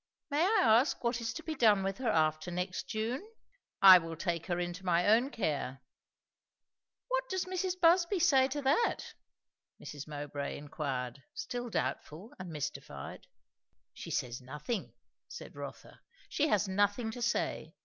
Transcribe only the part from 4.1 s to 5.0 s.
take her into